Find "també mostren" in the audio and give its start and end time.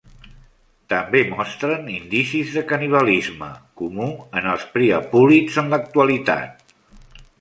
0.93-1.91